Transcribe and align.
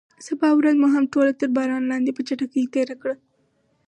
سبا 0.27 0.49
ورځ 0.59 0.75
مو 0.81 0.87
هم 0.93 1.03
ټوله 1.13 1.31
ورځ 1.31 1.37
تر 1.41 1.49
باران 1.55 1.83
لاندې 1.91 2.11
په 2.13 2.21
چټکۍ 2.27 2.63
تېره 2.73 2.95
کړه. 3.01 3.15